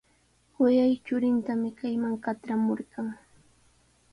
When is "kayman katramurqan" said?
1.77-3.07